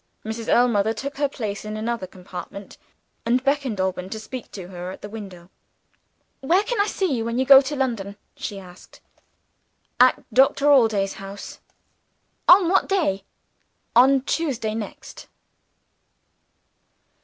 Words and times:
Mrs. 0.25 0.47
Ellmother 0.47 0.95
took 0.95 1.17
her 1.17 1.29
place 1.29 1.63
in 1.63 1.77
another 1.77 2.07
compartment, 2.07 2.79
and 3.23 3.43
beckoned 3.43 3.77
to 3.77 3.83
Alban 3.83 4.09
to 4.09 4.19
speak 4.19 4.49
to 4.53 4.69
her 4.69 4.89
at 4.89 5.03
the 5.03 5.09
window. 5.09 5.51
"Where 6.39 6.63
can 6.63 6.81
I 6.81 6.87
see 6.87 7.13
you, 7.13 7.23
when 7.23 7.37
you 7.37 7.45
go 7.45 7.61
to 7.61 7.75
London?" 7.75 8.17
she 8.35 8.57
asked. 8.57 8.99
"At 9.99 10.23
Doctor 10.33 10.65
Allday's 10.71 11.13
house." 11.21 11.59
"On 12.47 12.67
what 12.67 12.89
day?" 12.89 13.25
"On 13.95 14.21
Tuesday 14.21 14.73
next." 14.73 15.27